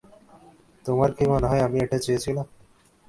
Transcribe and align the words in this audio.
তোমার 0.85 1.09
কি 1.17 1.23
মনে 1.31 1.47
হয় 1.47 1.61
আমি 1.61 1.77
এটা 1.79 1.97
চেয়েছিলাম? 2.05 2.47